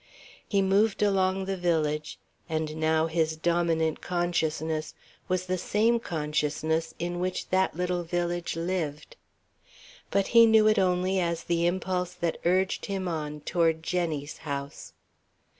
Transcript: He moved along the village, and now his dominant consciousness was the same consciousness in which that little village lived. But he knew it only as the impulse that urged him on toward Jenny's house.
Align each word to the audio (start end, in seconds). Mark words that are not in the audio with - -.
He 0.47 0.63
moved 0.63 1.03
along 1.03 1.45
the 1.45 1.55
village, 1.55 2.17
and 2.49 2.75
now 2.75 3.05
his 3.05 3.35
dominant 3.37 4.01
consciousness 4.01 4.95
was 5.27 5.45
the 5.45 5.59
same 5.59 5.99
consciousness 5.99 6.95
in 6.97 7.19
which 7.19 7.49
that 7.49 7.75
little 7.77 8.01
village 8.03 8.55
lived. 8.55 9.15
But 10.09 10.25
he 10.29 10.47
knew 10.47 10.67
it 10.67 10.79
only 10.79 11.19
as 11.19 11.43
the 11.43 11.67
impulse 11.67 12.13
that 12.15 12.41
urged 12.45 12.87
him 12.87 13.07
on 13.07 13.41
toward 13.41 13.83
Jenny's 13.83 14.39
house. 14.39 14.93